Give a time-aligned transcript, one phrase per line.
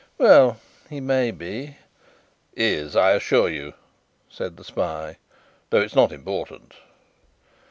[0.17, 0.57] "Well;
[0.89, 1.77] he may be."
[2.55, 3.73] "Is, I assure you,"
[4.29, 5.17] said the spy;
[5.69, 6.73] "though it's not important."